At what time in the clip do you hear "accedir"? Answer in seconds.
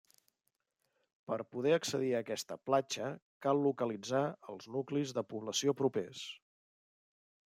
1.79-2.07